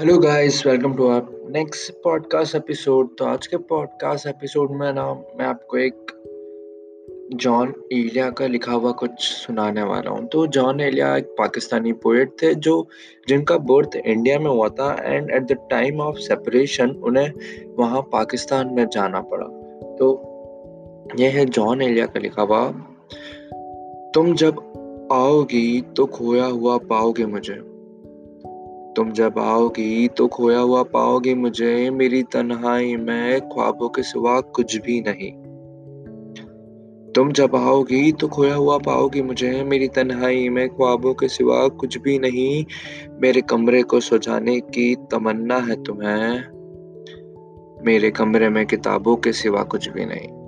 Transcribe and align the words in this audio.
Hello 0.00 0.18
guys 0.18 0.66
welcome 0.66 0.94
to 0.94 1.08
our 1.08 1.50
next 1.50 1.92
podcast 2.04 2.54
episode 2.54 3.08
तो 3.18 3.24
आज 3.24 3.46
के 3.46 3.56
पॉडकास्ट 3.56 4.26
एपिसोड 4.26 4.70
में 4.70 4.92
ना 4.92 5.04
मैं 5.38 5.44
आपको 5.44 5.76
एक 5.76 6.12
जॉन 7.34 7.72
एलिया 7.92 8.30
का 8.30 8.46
लिखा 8.46 8.72
हुआ 8.72 8.92
कुछ 8.92 9.10
सुनाने 9.20 9.82
वाला 9.82 10.10
हूँ। 10.10 10.26
तो 10.26 10.46
जॉन 10.46 10.80
एलिया 10.80 11.16
एक 11.16 11.24
पाकिस्तानी 11.24 11.92
पोएट 11.92 12.30
थे 12.42 12.54
जो 12.54 12.88
जिनका 13.28 13.58
बर्थ 13.58 13.96
इंडिया 13.96 14.38
में 14.38 14.50
हुआ 14.50 14.68
था 14.68 14.92
and 15.02 15.30
at 15.30 15.42
the 15.42 15.52
time 15.70 16.00
of 16.00 16.16
separation 16.16 16.90
उन्हें 16.90 17.32
वहाँ 17.78 18.02
पाकिस्तान 18.02 18.74
में 18.74 18.86
जाना 18.88 19.20
पड़ा। 19.20 19.46
तो 19.96 20.10
यह 21.18 21.30
है 21.30 21.44
जॉन 21.44 21.82
एलिया 21.82 22.06
का 22.06 22.20
लिखा 22.20 22.42
हुआ, 22.42 22.68
तुम 24.14 24.34
जब 24.34 24.60
आओगी 25.12 25.80
तो 25.96 26.06
खोया 26.06 26.44
हुआ 26.44 26.78
पाओगे 26.78 27.26
मुझे। 27.26 27.75
तुम 28.96 29.12
जब 29.12 29.34
आओगी 29.38 30.08
तो 30.08 30.28
खोया 30.28 30.58
हुआ 30.58 30.82
पाओगे 30.82 31.34
मुझे, 31.34 31.90
मेरी 31.90 32.22
तन्हाई 32.22 32.96
में 32.96 33.40
ख्वाबों 33.40 33.88
के 33.88 34.02
सिवा 34.02 34.40
कुछ 34.40 34.76
भी 34.76 35.00
नहीं। 35.00 35.32
तुम 37.12 37.32
जब 37.32 37.56
आओगी 37.56 38.12
तो 38.12 38.28
खोया 38.28 38.54
हुआ 38.54 38.78
पाओगी 38.78 39.22
मुझे, 39.22 39.64
मेरी 39.64 39.88
तन्हाई 39.88 40.48
में 40.48 40.68
ख्वाबों 40.68 41.14
के 41.14 41.28
सिवा 41.28 41.68
कुछ 41.68 41.98
भी 41.98 42.18
नहीं। 42.18 42.64
मेरे 43.22 43.40
कमरे 43.40 43.82
को 43.82 44.00
सजाने 44.00 44.60
की 44.60 44.94
तमन्ना 44.94 45.58
है 45.58 45.82
तुम्हें, 45.82 46.44
मेरे 47.86 48.10
कमरे 48.10 48.48
में 48.48 48.66
किताबों 48.66 49.16
के 49.16 49.32
सिवा 49.32 49.62
कुछ 49.62 49.88
भी 49.88 50.04
नहीं। 50.04 50.45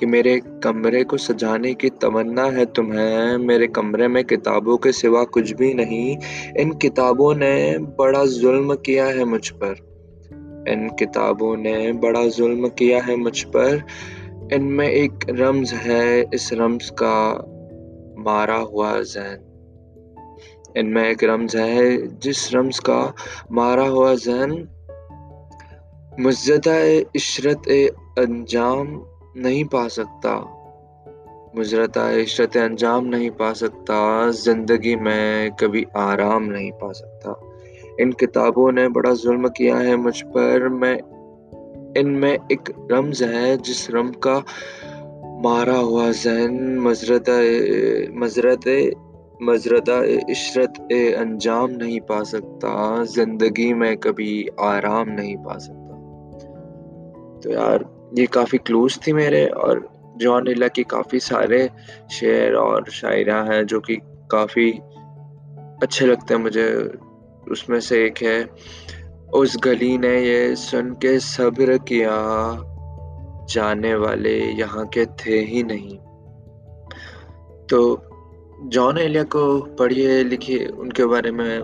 कि 0.00 0.06
मेरे 0.06 0.40
कमरे 0.64 1.04
को 1.04 1.16
सजाने 1.16 1.74
की 1.74 1.88
तमन्ना 1.88 2.44
है 2.44 2.64
तुम्हें। 2.64 3.36
मेरे 3.36 3.66
कमरे 3.66 4.08
में 4.08 4.24
किताबों 4.24 4.76
के 4.76 4.92
सिवा 4.92 5.24
कुछ 5.24 5.52
भी 5.52 5.74
नहीं। 5.74 6.16
इन 6.58 6.72
किताबों 6.72 7.34
ने 7.34 7.78
बड़ा 7.78 8.24
जुल्म 8.24 8.74
किया 8.74 9.06
है 9.06 9.24
मुझ 9.24 9.48
पर। 9.48 9.90
इन 10.68 10.90
किताबों 10.98 11.56
ने 11.56 11.92
बड़ा 11.92 12.26
जुल्म 12.26 12.68
किया 12.68 13.02
है 13.02 13.16
मुझ 13.16 13.42
पर। 13.42 13.82
इनमें 14.52 14.88
एक 14.88 15.12
रम्ज 15.30 15.72
है, 15.72 16.24
इस 16.34 16.50
रम्ज 16.52 16.92
का 17.02 17.44
मारा 18.18 18.56
हुआ 18.56 19.00
जहन। 19.00 19.38
इनमें 20.76 21.10
एक 21.10 21.24
रम्ज 21.24 21.56
है, 21.56 22.18
जिस 22.18 22.54
रम्ज 22.54 22.78
का 22.78 23.14
मारा 23.52 23.86
हुआ 23.86 24.14
जहन। 24.14 24.68
मुजदा 26.20 26.78
इशरत 27.16 27.62
अंजाम 28.18 29.09
नहीं 29.36 29.64
पा 29.64 29.88
सकता। 29.88 30.56
मुजरता 31.56 32.10
इशरत 32.10 32.56
अंजाम 32.56 33.04
नहीं 33.04 33.30
पा 33.30 33.52
सकता। 33.52 34.30
ज़िंदगी 34.30 34.96
में 34.96 35.50
कभी 35.52 35.86
आराम 35.96 36.42
नहीं 36.42 36.72
पा 36.72 36.92
सकता। 36.92 37.40
इन 38.00 38.12
किताबों 38.12 38.72
ने 38.72 38.88
बड़ा 38.88 39.12
जुल्म 39.12 39.48
किया 39.48 39.76
है 39.76 39.96
मुझ 39.96 40.22
पर। 40.22 40.68
मैं, 40.68 40.96
इनमें 42.00 42.38
एक 42.52 42.88
रमज़ 42.92 43.24
है, 43.24 43.56
जिस 43.56 43.90
रम 43.90 44.08
का 44.08 44.44
मारा 45.44 45.76
हुआ 45.76 46.10
जहन 46.10 46.78
मजरत 46.78 47.30
मजरत 48.16 48.94
मजरदा 49.42 50.02
इशरत 50.30 50.74
अंजाम 51.18 51.70
नहीं 51.70 52.00
पा 52.00 52.22
सकता। 52.22 53.04
ज़िंदगी 53.04 53.72
में 53.74 53.96
कभी 53.96 54.48
आराम 54.60 55.08
नहीं 55.08 55.36
पा 55.36 55.58
सकता। 55.58 55.94
तो 57.40 57.50
यार 57.50 57.99
ये 58.18 58.26
काफ़ी 58.26 58.58
क्लोज 58.58 58.98
थी 59.06 59.12
मेरे 59.12 59.46
और 59.46 59.88
जॉन 60.16 60.48
इला 60.48 60.68
के 60.68 60.82
काफ़ी 60.82 61.20
सारे 61.20 61.70
शेर 62.10 62.54
और 62.54 62.84
शायरा 62.90 63.42
हैं 63.42 63.66
जो 63.66 63.80
कि 63.80 63.96
काफ़ी 64.30 64.72
अच्छे 65.82 66.06
लगते 66.06 66.34
हैं 66.34 66.40
मुझे। 66.40 66.90
उसमें 67.50 67.80
से 67.80 68.06
एक 68.06 68.22
है, 68.22 68.50
उस 69.34 69.56
गली 69.62 69.98
ने 69.98 70.22
ये 70.22 70.56
सुन 70.56 70.92
के 70.92 71.18
सब्र 71.20 71.78
किया, 71.78 72.10
जाने 73.50 73.94
वाले 73.94 74.38
यहाँ 74.38 74.86
के 74.86 75.06
थे 75.06 75.38
ही 75.38 75.62
नहीं। 75.62 75.98
तो 77.66 78.02
जॉन 78.62 78.98
एलिया 78.98 79.22
को 79.22 79.60
पढ़िए, 79.60 80.24
लिखिए, 80.24 80.66
उनके 80.66 81.04
बारे 81.04 81.30
में 81.30 81.62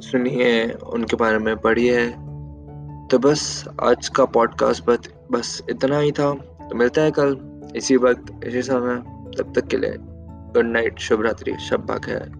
सुनिए, 0.00 0.70
उनके 0.70 1.16
बारे 1.16 1.38
में 1.38 1.56
पढ़िए। 1.56 2.14
तो 3.10 3.18
बस 3.18 3.64
आज 3.82 4.08
का 4.08 4.24
पॉडकास्ट 4.24 4.84
बस 4.84 4.98
बस 5.32 5.62
इतना 5.70 5.98
ही 5.98 6.12
था। 6.12 6.34
तो 6.34 6.74
मिलता 6.74 7.02
है 7.02 7.10
कल, 7.10 7.36
इसी 7.76 7.96
वक्त, 7.96 8.40
इसी 8.44 8.62
समय। 8.62 8.96
तब 9.38 9.52
तक 9.56 9.66
के 9.66 9.76
लिए 9.76 9.96
गुड 9.98 10.64
नाइट 10.64 10.98
शुभ 10.98 11.22
रात्रि 11.22 11.54
शब 11.68 11.98
खैर 12.04 12.37